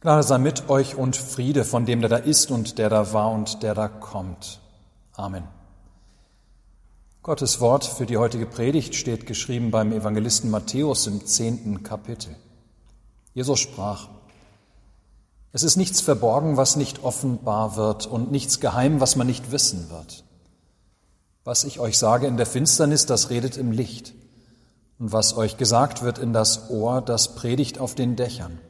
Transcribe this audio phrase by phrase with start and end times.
[0.00, 3.32] Gnade sei mit euch und Friede von dem, der da ist und der da war
[3.32, 4.60] und der da kommt.
[5.12, 5.42] Amen.
[7.24, 12.36] Gottes Wort für die heutige Predigt steht geschrieben beim Evangelisten Matthäus im zehnten Kapitel.
[13.34, 14.08] Jesus sprach,
[15.52, 19.90] Es ist nichts verborgen, was nicht offenbar wird und nichts geheim, was man nicht wissen
[19.90, 20.22] wird.
[21.42, 24.14] Was ich euch sage in der Finsternis, das redet im Licht.
[25.00, 28.60] Und was euch gesagt wird in das Ohr, das predigt auf den Dächern.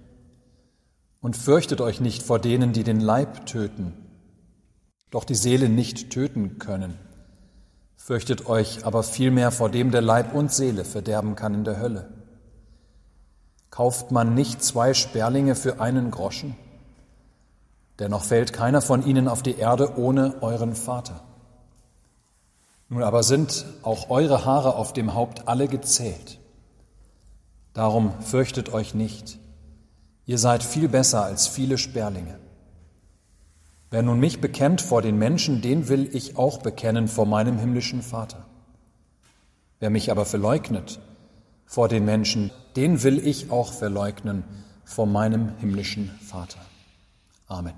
[1.21, 3.93] Und fürchtet euch nicht vor denen, die den Leib töten,
[5.11, 6.99] doch die Seele nicht töten können.
[7.97, 12.09] Fürchtet euch aber vielmehr vor dem, der Leib und Seele verderben kann in der Hölle.
[13.71, 16.57] Kauft man nicht zwei Sperlinge für einen Groschen?
[17.99, 21.21] Dennoch fällt keiner von ihnen auf die Erde ohne euren Vater.
[22.89, 26.39] Nun aber sind auch eure Haare auf dem Haupt alle gezählt.
[27.75, 29.39] Darum fürchtet euch nicht.
[30.29, 32.39] Ihr seid viel besser als viele Sperlinge.
[33.89, 38.03] Wer nun mich bekennt vor den Menschen, den will ich auch bekennen vor meinem himmlischen
[38.03, 38.45] Vater.
[39.81, 41.01] Wer mich aber verleugnet
[41.65, 44.45] vor den Menschen, den will ich auch verleugnen
[44.85, 46.61] vor meinem himmlischen Vater.
[47.47, 47.73] Amen.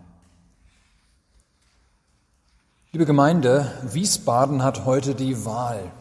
[2.91, 5.93] Liebe Gemeinde, Wiesbaden hat heute die Wahl.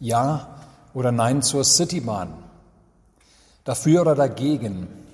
[0.00, 0.56] Ja
[0.94, 2.32] oder Nein zur Citybahn.
[3.64, 5.04] Dafür oder dagegen.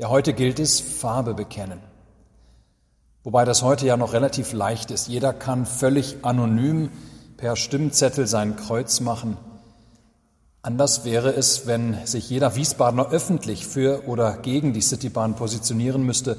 [0.00, 1.78] Ja, heute gilt es, Farbe bekennen.
[3.22, 5.08] Wobei das heute ja noch relativ leicht ist.
[5.08, 6.88] Jeder kann völlig anonym
[7.36, 9.36] per Stimmzettel sein Kreuz machen.
[10.62, 16.38] Anders wäre es, wenn sich jeder Wiesbadener öffentlich für oder gegen die Citybahn positionieren müsste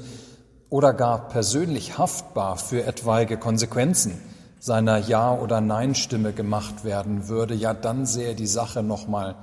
[0.68, 4.20] oder gar persönlich haftbar für etwaige Konsequenzen
[4.58, 7.54] seiner Ja- oder Nein-Stimme gemacht werden würde.
[7.54, 9.36] Ja, dann sähe die Sache noch mal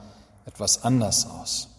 [0.46, 1.70] etwas anders aus.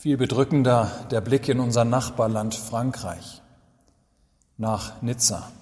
[0.00, 3.42] Viel bedrückender der Blick in unser Nachbarland Frankreich,
[4.56, 5.52] nach Nizza.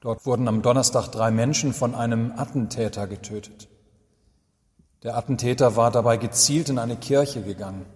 [0.00, 3.68] Dort wurden am Donnerstag drei Menschen von einem Attentäter getötet.
[5.04, 7.86] Der Attentäter war dabei gezielt in eine Kirche gegangen.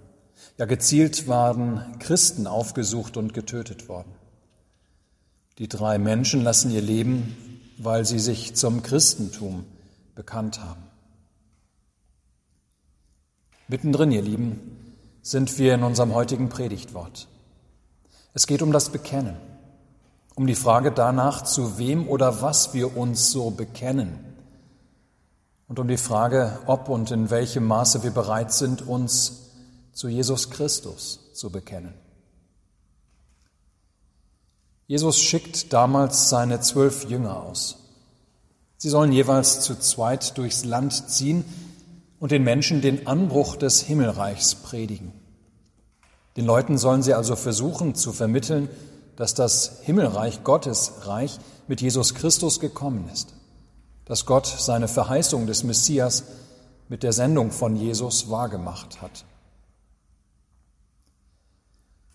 [0.57, 4.15] Ja, gezielt waren Christen aufgesucht und getötet worden.
[5.59, 7.37] Die drei Menschen lassen ihr Leben,
[7.77, 9.67] weil sie sich zum Christentum
[10.15, 10.85] bekannt haben.
[13.69, 14.82] Mittendrin, ihr Lieben,
[15.23, 17.29] sind wir in unserem heutigen Predigtwort.
[18.35, 19.37] Es geht um das Bekennen,
[20.35, 24.19] um die Frage danach, zu wem oder was wir uns so bekennen
[25.69, 29.51] und um die Frage, ob und in welchem Maße wir bereit sind, uns
[29.95, 31.95] zu Jesus Christus zu bekennen.
[34.87, 37.79] Jesus schickt damals seine zwölf Jünger aus.
[38.77, 41.45] Sie sollen jeweils zu zweit durchs Land ziehen,
[42.23, 45.13] und den Menschen den Anbruch des Himmelreichs predigen.
[46.37, 48.69] Den Leuten sollen sie also versuchen zu vermitteln,
[49.17, 53.35] dass das Himmelreich Gottes Reich mit Jesus Christus gekommen ist,
[54.05, 56.23] dass Gott seine Verheißung des Messias
[56.89, 59.25] mit der Sendung von Jesus wahrgemacht hat.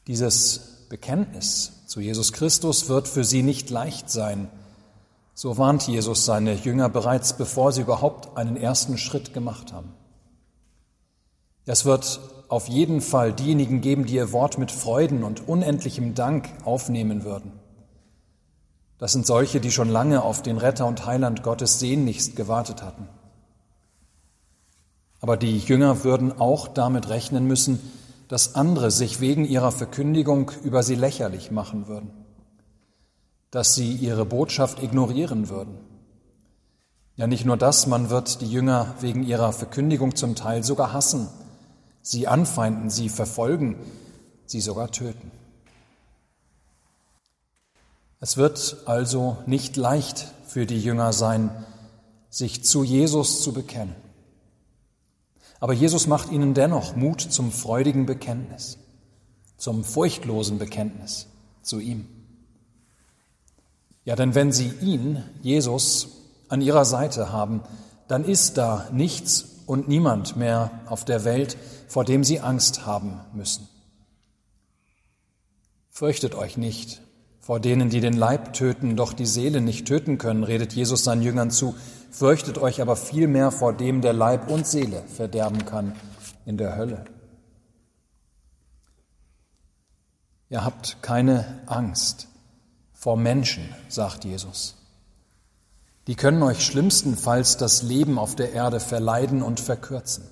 [0.08, 4.48] Dieses Bekenntnis zu Jesus Christus wird für sie nicht leicht sein,
[5.38, 9.94] so warnt Jesus seine Jünger bereits, bevor sie überhaupt einen ersten Schritt gemacht haben.
[11.68, 16.50] Es wird auf jeden Fall diejenigen geben, die ihr Wort mit Freuden und unendlichem Dank
[16.66, 17.52] aufnehmen würden.
[18.98, 23.08] Das sind solche, die schon lange auf den Retter und Heiland Gottes sehnlichst gewartet hatten.
[25.20, 27.80] Aber die Jünger würden auch damit rechnen müssen,
[28.28, 32.27] dass andere sich wegen ihrer Verkündigung über sie lächerlich machen würden
[33.52, 35.78] dass sie ihre Botschaft ignorieren würden.
[37.16, 41.28] Ja, nicht nur das, man wird die Jünger wegen ihrer Verkündigung zum Teil sogar hassen,
[42.02, 43.76] sie anfeinden, sie verfolgen,
[44.46, 45.32] sie sogar töten.
[48.20, 51.50] Es wird also nicht leicht für die Jünger sein,
[52.30, 53.96] sich zu Jesus zu bekennen.
[55.60, 58.78] Aber Jesus macht ihnen dennoch Mut zum freudigen Bekenntnis,
[59.58, 61.28] zum furchtlosen Bekenntnis
[61.64, 62.17] zu ihm.
[64.08, 66.08] Ja, denn wenn Sie ihn, Jesus,
[66.48, 67.62] an Ihrer Seite haben,
[68.08, 71.58] dann ist da nichts und niemand mehr auf der Welt,
[71.90, 73.68] vor dem Sie Angst haben müssen.
[75.90, 77.02] Fürchtet euch nicht
[77.42, 81.22] vor denen, die den Leib töten, doch die Seele nicht töten können, redet Jesus seinen
[81.22, 81.76] Jüngern zu.
[82.10, 85.92] Fürchtet euch aber vielmehr vor dem, der Leib und Seele verderben kann
[86.46, 87.04] in der Hölle.
[90.48, 92.30] Ihr habt keine Angst
[92.98, 94.76] vor Menschen, sagt Jesus.
[96.08, 100.24] Die können euch schlimmstenfalls das Leben auf der Erde verleiden und verkürzen.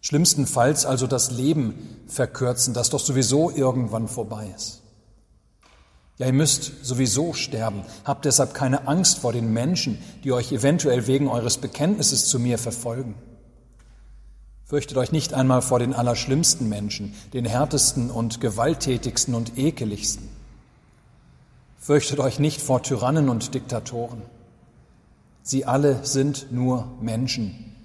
[0.00, 4.82] Schlimmstenfalls also das Leben verkürzen, das doch sowieso irgendwann vorbei ist.
[6.18, 7.82] Ja, ihr müsst sowieso sterben.
[8.04, 12.58] Habt deshalb keine Angst vor den Menschen, die euch eventuell wegen eures Bekenntnisses zu mir
[12.58, 13.14] verfolgen.
[14.64, 20.35] Fürchtet euch nicht einmal vor den allerschlimmsten Menschen, den härtesten und gewalttätigsten und ekeligsten.
[21.86, 24.20] Fürchtet euch nicht vor Tyrannen und Diktatoren.
[25.44, 27.76] Sie alle sind nur Menschen,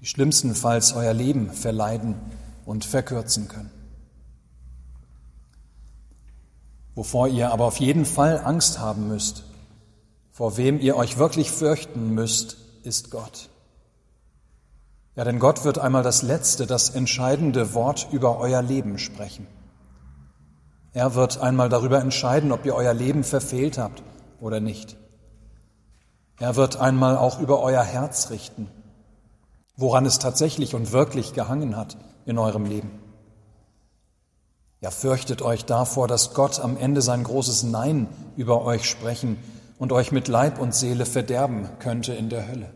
[0.00, 2.16] die schlimmstenfalls euer Leben verleiden
[2.64, 3.70] und verkürzen können.
[6.96, 9.44] Wovor ihr aber auf jeden Fall Angst haben müsst,
[10.32, 13.48] vor wem ihr euch wirklich fürchten müsst, ist Gott.
[15.14, 19.46] Ja, denn Gott wird einmal das letzte, das entscheidende Wort über euer Leben sprechen.
[20.96, 24.02] Er wird einmal darüber entscheiden, ob ihr euer Leben verfehlt habt
[24.40, 24.96] oder nicht.
[26.40, 28.70] Er wird einmal auch über euer Herz richten,
[29.76, 32.98] woran es tatsächlich und wirklich gehangen hat in eurem Leben.
[34.80, 38.08] Ja, fürchtet euch davor, dass Gott am Ende sein großes Nein
[38.38, 39.36] über euch sprechen
[39.78, 42.72] und euch mit Leib und Seele verderben könnte in der Hölle.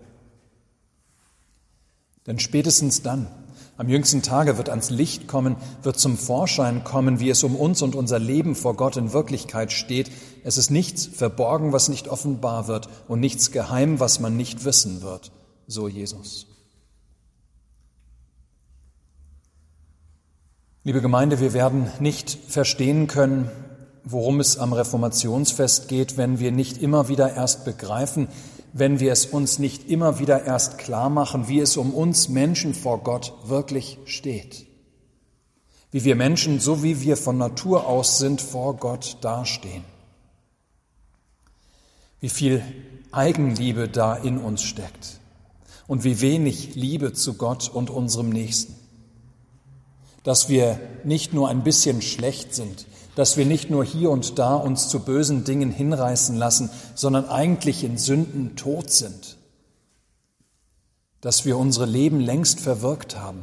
[2.26, 3.28] Denn spätestens dann,
[3.76, 7.82] am jüngsten Tage wird ans Licht kommen, wird zum Vorschein kommen, wie es um uns
[7.82, 10.10] und unser Leben vor Gott in Wirklichkeit steht.
[10.44, 15.02] Es ist nichts verborgen, was nicht offenbar wird und nichts geheim, was man nicht wissen
[15.02, 15.32] wird,
[15.66, 16.46] so Jesus.
[20.82, 23.50] Liebe Gemeinde, wir werden nicht verstehen können,
[24.04, 28.28] worum es am Reformationsfest geht, wenn wir nicht immer wieder erst begreifen,
[28.72, 32.74] wenn wir es uns nicht immer wieder erst klar machen, wie es um uns Menschen
[32.74, 34.66] vor Gott wirklich steht.
[35.90, 39.84] Wie wir Menschen, so wie wir von Natur aus sind, vor Gott dastehen.
[42.20, 42.62] Wie viel
[43.10, 45.20] Eigenliebe da in uns steckt
[45.88, 48.76] und wie wenig Liebe zu Gott und unserem Nächsten.
[50.22, 54.54] Dass wir nicht nur ein bisschen schlecht sind, dass wir nicht nur hier und da
[54.54, 59.36] uns zu bösen Dingen hinreißen lassen, sondern eigentlich in Sünden tot sind,
[61.20, 63.42] dass wir unsere Leben längst verwirkt haben,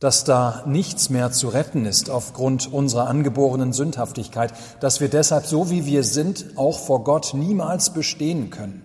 [0.00, 5.70] dass da nichts mehr zu retten ist aufgrund unserer angeborenen Sündhaftigkeit, dass wir deshalb so
[5.70, 8.82] wie wir sind auch vor Gott niemals bestehen können,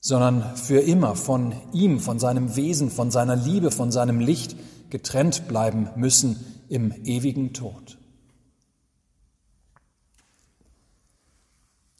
[0.00, 4.56] sondern für immer von ihm, von seinem Wesen, von seiner Liebe, von seinem Licht
[4.92, 7.96] getrennt bleiben müssen im ewigen Tod.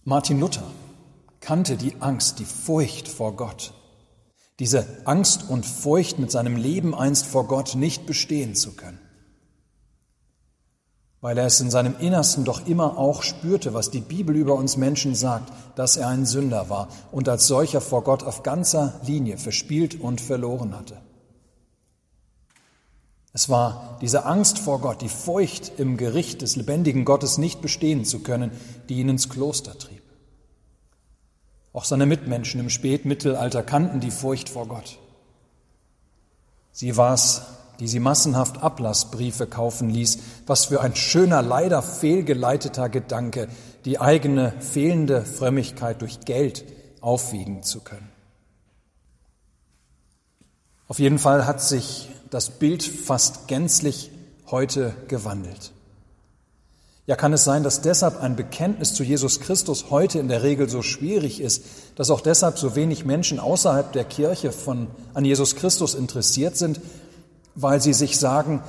[0.04, 0.70] Martin Luther
[1.40, 3.72] kannte die Angst, die Furcht vor Gott.
[4.58, 9.00] Diese Angst und Furcht mit seinem Leben einst vor Gott nicht bestehen zu können.
[11.22, 14.76] Weil er es in seinem Innersten doch immer auch spürte, was die Bibel über uns
[14.76, 19.38] Menschen sagt, dass er ein Sünder war und als solcher vor Gott auf ganzer Linie
[19.38, 21.00] verspielt und verloren hatte.
[23.32, 28.04] Es war diese Angst vor Gott, die Furcht im Gericht des lebendigen Gottes nicht bestehen
[28.04, 28.50] zu können,
[28.88, 30.02] die ihn ins Kloster trieb.
[31.72, 34.98] Auch seine Mitmenschen im Spätmittelalter kannten die Furcht vor Gott.
[36.72, 37.42] Sie war es,
[37.80, 40.18] die sie massenhaft Ablassbriefe kaufen ließ.
[40.46, 43.48] Was für ein schöner, leider fehlgeleiteter Gedanke,
[43.86, 46.64] die eigene fehlende Frömmigkeit durch Geld
[47.00, 48.08] aufwiegen zu können.
[50.86, 54.10] Auf jeden Fall hat sich das Bild fast gänzlich
[54.50, 55.72] heute gewandelt.
[57.04, 60.66] Ja, kann es sein, dass deshalb ein Bekenntnis zu Jesus Christus heute in der Regel
[60.70, 61.62] so schwierig ist,
[61.94, 66.80] dass auch deshalb so wenig Menschen außerhalb der Kirche von, an Jesus Christus interessiert sind,
[67.54, 68.62] weil sie sich sagen,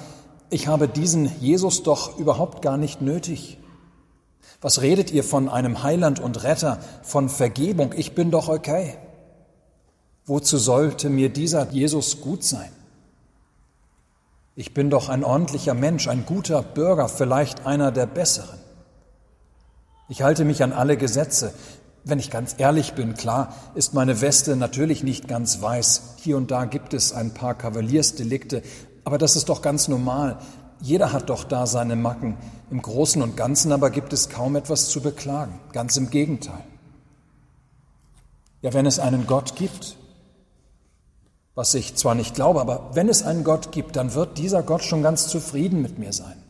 [0.50, 3.60] ich habe diesen Jesus doch überhaupt gar nicht nötig.
[4.60, 7.94] Was redet ihr von einem Heiland und Retter, von Vergebung?
[7.96, 8.96] Ich bin doch okay.
[10.26, 12.72] Wozu sollte mir dieser Jesus gut sein?
[14.56, 18.60] Ich bin doch ein ordentlicher Mensch, ein guter Bürger, vielleicht einer der besseren.
[20.10, 21.54] Ich halte mich an alle Gesetze.
[22.04, 26.18] Wenn ich ganz ehrlich bin, klar, ist meine Weste natürlich nicht ganz weiß.
[26.18, 28.62] Hier und da gibt es ein paar Kavaliersdelikte,
[29.06, 30.38] aber das ist doch ganz normal.
[30.82, 32.38] Jeder hat doch da seine Macken.
[32.70, 35.60] Im Großen und Ganzen aber gibt es kaum etwas zu beklagen.
[35.72, 36.64] Ganz im Gegenteil.
[38.62, 39.96] Ja, wenn es einen Gott gibt,
[41.56, 44.84] was ich zwar nicht glaube, aber wenn es einen Gott gibt, dann wird dieser Gott
[44.84, 46.42] schon ganz zufrieden mit mir sein.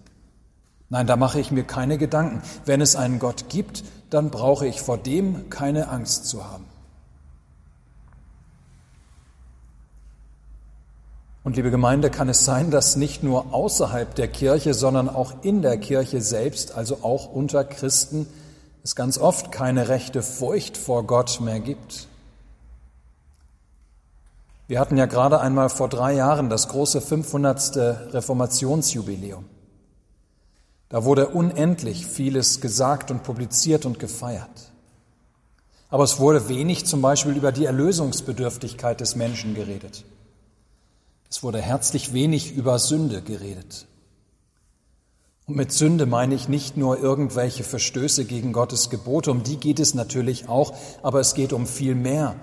[0.90, 2.42] Nein, da mache ich mir keine Gedanken.
[2.66, 6.66] Wenn es einen Gott gibt, dann brauche ich vor dem keine Angst zu haben.
[11.44, 15.62] Und liebe Gemeinde, kann es sein, dass nicht nur außerhalb der Kirche, sondern auch in
[15.62, 18.28] der Kirche selbst, also auch unter Christen,
[18.84, 22.08] es ganz oft keine rechte Furcht vor Gott mehr gibt?
[24.68, 28.14] Wir hatten ja gerade einmal vor drei Jahren das große 500.
[28.14, 29.46] Reformationsjubiläum.
[30.90, 34.72] Da wurde unendlich vieles gesagt und publiziert und gefeiert.
[35.90, 40.06] Aber es wurde wenig zum Beispiel über die Erlösungsbedürftigkeit des Menschen geredet.
[41.30, 43.88] Es wurde herzlich wenig über Sünde geredet.
[45.46, 49.80] Und mit Sünde meine ich nicht nur irgendwelche Verstöße gegen Gottes Gebote, um die geht
[49.80, 52.36] es natürlich auch, aber es geht um viel mehr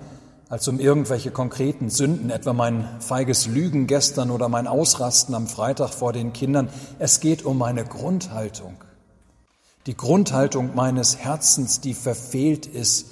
[0.51, 5.93] als um irgendwelche konkreten Sünden, etwa mein feiges Lügen gestern oder mein Ausrasten am Freitag
[5.93, 6.67] vor den Kindern.
[6.99, 8.75] Es geht um meine Grundhaltung.
[9.85, 13.07] Die Grundhaltung meines Herzens, die verfehlt ist,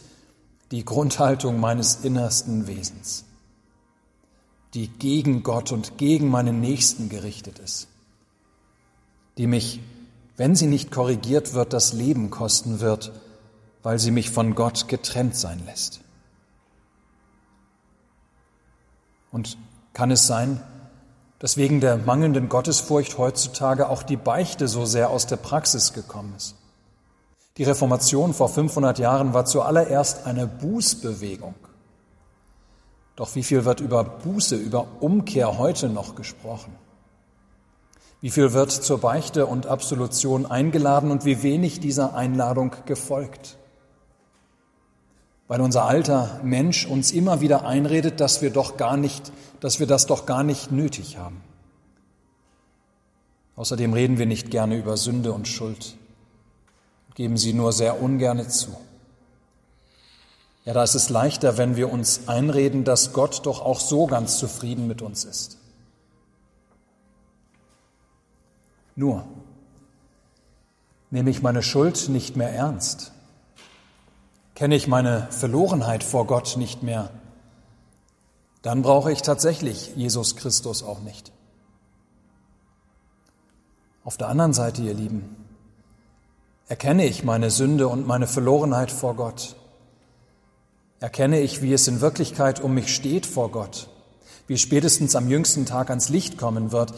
[0.71, 3.23] die Grundhaltung meines innersten Wesens,
[4.73, 7.87] die gegen Gott und gegen meinen Nächsten gerichtet ist,
[9.37, 9.79] die mich,
[10.35, 13.13] wenn sie nicht korrigiert wird, das Leben kosten wird,
[13.81, 16.01] weil sie mich von Gott getrennt sein lässt.
[19.31, 19.57] Und
[19.93, 20.61] kann es sein,
[21.39, 26.33] dass wegen der mangelnden Gottesfurcht heutzutage auch die Beichte so sehr aus der Praxis gekommen
[26.35, 26.55] ist?
[27.57, 31.55] Die Reformation vor 500 Jahren war zuallererst eine Bußbewegung.
[33.17, 36.73] Doch wie viel wird über Buße, über Umkehr heute noch gesprochen?
[38.21, 43.58] Wie viel wird zur Beichte und Absolution eingeladen und wie wenig dieser Einladung gefolgt?
[45.49, 49.87] Weil unser alter Mensch uns immer wieder einredet, dass wir doch gar nicht, dass wir
[49.87, 51.41] das doch gar nicht nötig haben.
[53.55, 55.97] Außerdem reden wir nicht gerne über Sünde und Schuld,
[57.15, 58.69] geben sie nur sehr ungerne zu.
[60.65, 64.37] Ja, da ist es leichter, wenn wir uns einreden, dass Gott doch auch so ganz
[64.37, 65.57] zufrieden mit uns ist.
[68.95, 69.25] Nur
[71.09, 73.13] nehme ich meine Schuld nicht mehr ernst,
[74.59, 77.11] kenne ich meine Verlorenheit vor Gott nicht mehr,
[78.61, 81.31] dann brauche ich tatsächlich Jesus Christus auch nicht.
[84.03, 85.33] Auf der anderen Seite, ihr Lieben,
[86.67, 89.55] erkenne ich meine Sünde und meine Verlorenheit vor Gott.
[90.99, 93.87] Erkenne ich, wie es in Wirklichkeit um mich steht vor Gott,
[94.47, 96.93] wie es spätestens am jüngsten Tag ans Licht kommen wird,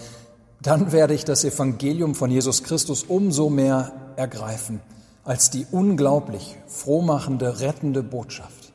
[0.63, 4.81] dann werde ich das Evangelium von Jesus Christus umso mehr ergreifen
[5.23, 8.73] als die unglaublich frohmachende, rettende Botschaft,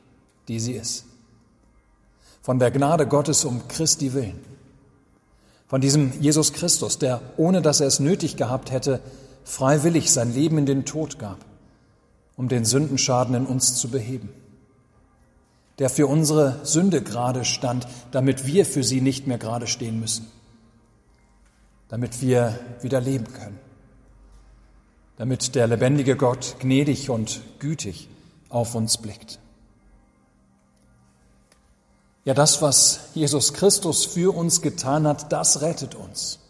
[0.49, 1.05] die sie ist.
[2.43, 4.39] Von der Gnade Gottes um Christi willen.
[5.67, 9.01] Von diesem Jesus Christus, der, ohne dass er es nötig gehabt hätte,
[9.43, 11.39] freiwillig sein Leben in den Tod gab,
[12.37, 14.29] um den Sündenschaden in uns zu beheben.
[15.81, 20.31] Der für unsere Sünde gerade stand, damit wir für sie nicht mehr gerade stehen müssen.
[21.89, 23.66] Damit wir wieder leben können
[25.17, 28.09] damit der lebendige Gott gnädig und gütig
[28.49, 29.39] auf uns blickt.
[32.25, 36.41] Ja, das, was Jesus Christus für uns getan hat, das rettet uns.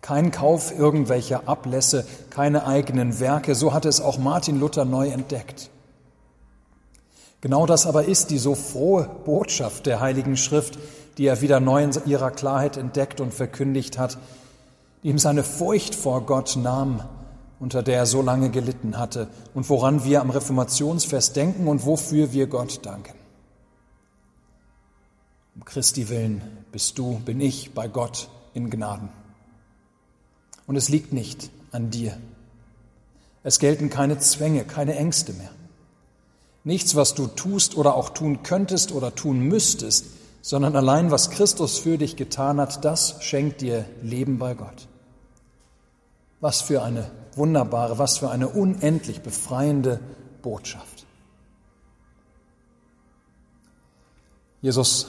[0.00, 5.68] Kein Kauf irgendwelcher Ablässe, keine eigenen Werke, so hat es auch Martin Luther neu entdeckt.
[7.40, 10.78] Genau das aber ist die so frohe Botschaft der Heiligen Schrift,
[11.18, 14.18] die er wieder neu in ihrer Klarheit entdeckt und verkündigt hat,
[15.02, 17.02] die ihm seine Furcht vor Gott nahm
[17.60, 22.32] unter der er so lange gelitten hatte und woran wir am Reformationsfest denken und wofür
[22.32, 23.14] wir Gott danken.
[25.56, 29.08] Um Christi willen bist du, bin ich bei Gott in Gnaden.
[30.66, 32.16] Und es liegt nicht an dir.
[33.42, 35.50] Es gelten keine Zwänge, keine Ängste mehr.
[36.62, 40.06] Nichts, was du tust oder auch tun könntest oder tun müsstest,
[40.42, 44.86] sondern allein, was Christus für dich getan hat, das schenkt dir Leben bei Gott.
[46.40, 50.00] Was für eine wunderbare, was für eine unendlich befreiende
[50.42, 51.06] Botschaft.
[54.60, 55.06] Jesus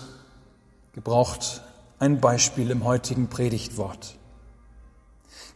[0.94, 1.62] gebraucht
[2.00, 4.16] ein Beispiel im heutigen Predigtwort.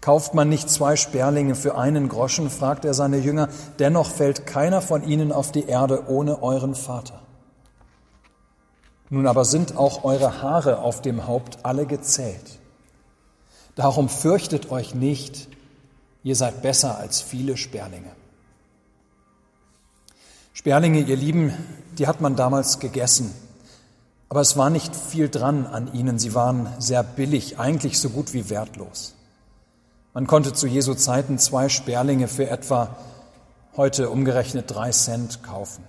[0.01, 3.48] Kauft man nicht zwei Sperlinge für einen Groschen, fragt er seine Jünger,
[3.80, 7.22] dennoch fällt keiner von ihnen auf die Erde ohne euren Vater.
[9.10, 12.60] Nun aber sind auch eure Haare auf dem Haupt alle gezählt.
[13.75, 15.48] Darum fürchtet euch nicht,
[16.24, 18.12] Ihr seid besser als viele Sperlinge.
[20.53, 21.53] Sperlinge, ihr Lieben,
[21.98, 23.34] die hat man damals gegessen.
[24.30, 26.18] Aber es war nicht viel dran an ihnen.
[26.20, 29.15] Sie waren sehr billig, eigentlich so gut wie wertlos.
[30.13, 32.96] Man konnte zu Jesu Zeiten zwei Sperlinge für etwa
[33.75, 35.84] heute umgerechnet drei Cent kaufen.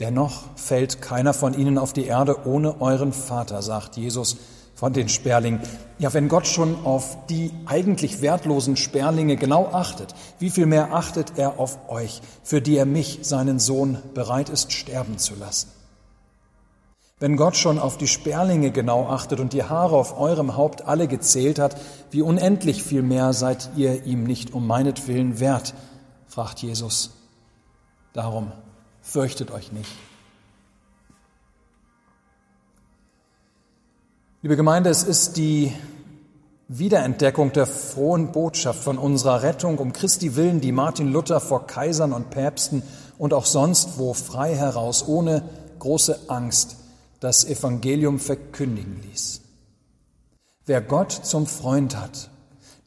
[0.00, 4.38] Dennoch fällt keiner von ihnen auf die Erde ohne euren Vater, sagt Jesus
[4.82, 5.60] von den Sperlingen.
[6.00, 11.38] Ja, wenn Gott schon auf die eigentlich wertlosen Sperlinge genau achtet, wie viel mehr achtet
[11.38, 15.70] er auf euch, für die er mich, seinen Sohn, bereit ist sterben zu lassen?
[17.20, 21.06] Wenn Gott schon auf die Sperlinge genau achtet und die Haare auf eurem Haupt alle
[21.06, 21.76] gezählt hat,
[22.10, 25.74] wie unendlich viel mehr seid ihr ihm nicht um meinetwillen wert,
[26.26, 27.12] fragt Jesus.
[28.14, 28.50] Darum
[29.00, 29.92] fürchtet euch nicht.
[34.44, 35.72] Liebe Gemeinde, es ist die
[36.66, 42.12] Wiederentdeckung der frohen Botschaft von unserer Rettung um Christi willen, die Martin Luther vor Kaisern
[42.12, 42.82] und Päpsten
[43.18, 45.44] und auch sonst wo frei heraus, ohne
[45.78, 46.74] große Angst,
[47.20, 49.42] das Evangelium verkündigen ließ.
[50.66, 52.28] Wer Gott zum Freund hat,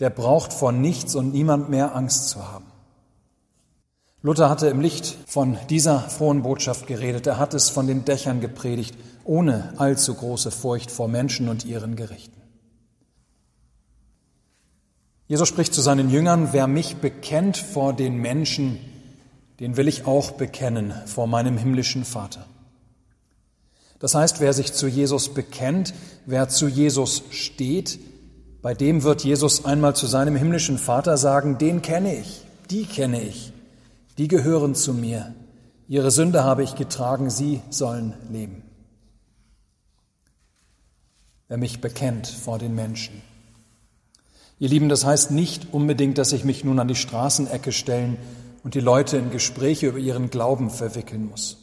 [0.01, 2.65] der braucht vor nichts und niemand mehr Angst zu haben.
[4.23, 7.27] Luther hatte im Licht von dieser frohen Botschaft geredet.
[7.27, 11.95] Er hat es von den Dächern gepredigt, ohne allzu große Furcht vor Menschen und ihren
[11.95, 12.41] Gerichten.
[15.27, 18.79] Jesus spricht zu seinen Jüngern, wer mich bekennt vor den Menschen,
[19.59, 22.45] den will ich auch bekennen vor meinem himmlischen Vater.
[23.99, 25.93] Das heißt, wer sich zu Jesus bekennt,
[26.25, 27.99] wer zu Jesus steht,
[28.61, 33.21] bei dem wird Jesus einmal zu seinem himmlischen Vater sagen, den kenne ich, die kenne
[33.21, 33.53] ich,
[34.17, 35.33] die gehören zu mir,
[35.87, 38.64] ihre Sünde habe ich getragen, sie sollen leben.
[41.47, 43.21] Wer mich bekennt vor den Menschen.
[44.57, 48.17] Ihr Lieben, das heißt nicht unbedingt, dass ich mich nun an die Straßenecke stellen
[48.63, 51.57] und die Leute in Gespräche über ihren Glauben verwickeln muss.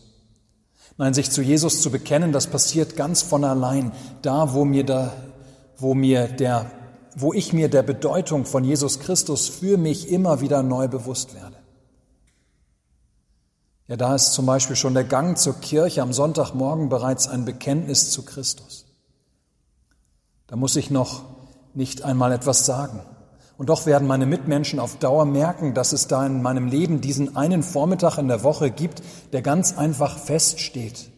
[0.99, 5.15] Nein, sich zu Jesus zu bekennen, das passiert ganz von allein, da wo mir da,
[5.79, 6.71] wo mir der,
[7.17, 11.57] wo ich mir der Bedeutung von Jesus Christus für mich immer wieder neu bewusst werde.
[13.89, 18.11] Ja, da ist zum Beispiel schon der Gang zur Kirche am Sonntagmorgen bereits ein Bekenntnis
[18.11, 18.87] zu Christus.
[20.53, 21.23] Da muss ich noch
[21.73, 23.01] nicht einmal etwas sagen.
[23.57, 27.37] Und doch werden meine Mitmenschen auf Dauer merken, dass es da in meinem Leben diesen
[27.37, 31.09] einen Vormittag in der Woche gibt, der ganz einfach feststeht,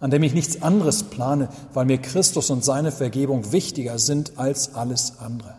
[0.00, 4.74] an dem ich nichts anderes plane, weil mir Christus und seine Vergebung wichtiger sind als
[4.74, 5.54] alles andere.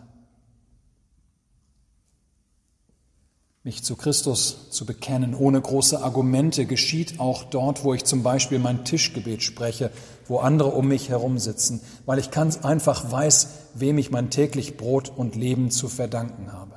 [3.64, 8.58] Mich zu Christus zu bekennen, ohne große Argumente, geschieht auch dort, wo ich zum Beispiel
[8.58, 9.92] mein Tischgebet spreche,
[10.28, 14.76] wo andere um mich herum sitzen, weil ich ganz einfach weiß, wem ich mein täglich
[14.76, 16.74] Brot und Leben zu verdanken habe.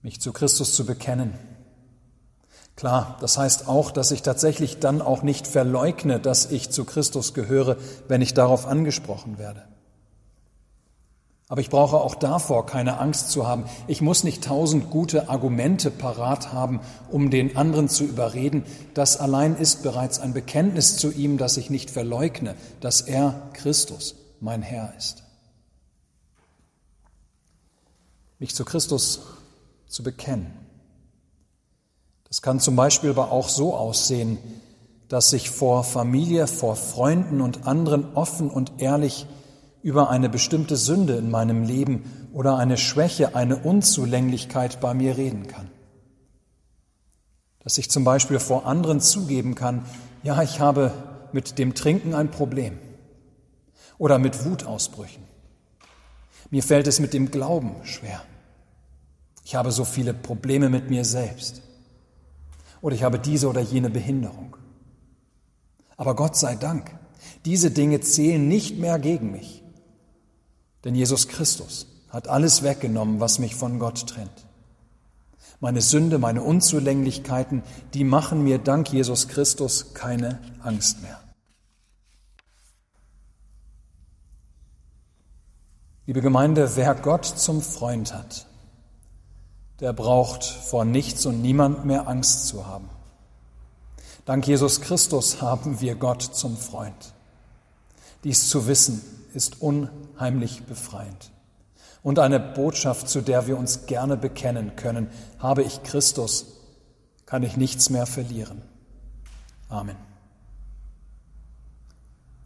[0.00, 1.34] Mich zu Christus zu bekennen.
[2.76, 7.34] Klar, das heißt auch, dass ich tatsächlich dann auch nicht verleugne, dass ich zu Christus
[7.34, 7.76] gehöre,
[8.08, 9.62] wenn ich darauf angesprochen werde.
[11.54, 13.66] Aber ich brauche auch davor keine Angst zu haben.
[13.86, 16.80] Ich muss nicht tausend gute Argumente parat haben,
[17.12, 18.64] um den anderen zu überreden.
[18.92, 24.16] Das allein ist bereits ein Bekenntnis zu ihm, dass ich nicht verleugne, dass er Christus
[24.40, 25.22] mein Herr ist.
[28.40, 29.20] Mich zu Christus
[29.86, 30.52] zu bekennen.
[32.26, 34.38] Das kann zum Beispiel aber auch so aussehen,
[35.06, 39.28] dass ich vor Familie, vor Freunden und anderen offen und ehrlich
[39.84, 45.46] über eine bestimmte Sünde in meinem Leben oder eine Schwäche, eine Unzulänglichkeit bei mir reden
[45.46, 45.70] kann.
[47.62, 49.84] Dass ich zum Beispiel vor anderen zugeben kann,
[50.22, 50.94] ja, ich habe
[51.32, 52.78] mit dem Trinken ein Problem
[53.98, 55.22] oder mit Wutausbrüchen.
[56.48, 58.22] Mir fällt es mit dem Glauben schwer.
[59.44, 61.60] Ich habe so viele Probleme mit mir selbst.
[62.80, 64.56] Oder ich habe diese oder jene Behinderung.
[65.98, 66.90] Aber Gott sei Dank,
[67.44, 69.63] diese Dinge zählen nicht mehr gegen mich.
[70.84, 74.46] Denn Jesus Christus hat alles weggenommen, was mich von Gott trennt.
[75.60, 77.62] Meine Sünde, meine Unzulänglichkeiten,
[77.94, 81.20] die machen mir dank Jesus Christus keine Angst mehr.
[86.06, 88.46] Liebe Gemeinde, wer Gott zum Freund hat,
[89.80, 92.90] der braucht vor nichts und niemand mehr Angst zu haben.
[94.26, 97.14] Dank Jesus Christus haben wir Gott zum Freund.
[98.22, 99.02] Dies zu wissen,
[99.34, 101.30] ist unheimlich befreiend.
[102.02, 105.08] Und eine Botschaft, zu der wir uns gerne bekennen können.
[105.38, 106.60] Habe ich Christus,
[107.26, 108.62] kann ich nichts mehr verlieren.
[109.68, 109.96] Amen.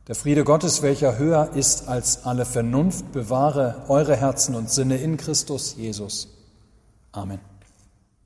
[0.06, 5.18] Der Friede Gottes, welcher höher ist als alle Vernunft, bewahre eure Herzen und Sinne in
[5.18, 6.28] Christus Jesus.
[7.12, 7.40] Amen.